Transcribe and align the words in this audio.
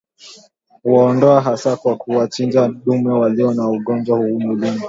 Kuwaondoa 0.81 1.41
hasa 1.41 1.75
kwa 1.77 1.95
kuwachinja 1.97 2.67
dume 2.67 3.11
walio 3.13 3.53
na 3.53 3.67
ugonjwa 3.69 4.17
huu 4.17 4.39
mwilini 4.39 4.79